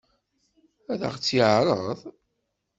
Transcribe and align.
Ad 0.91 1.01
ɣ-tt-yeɛṛeḍ? 1.11 1.99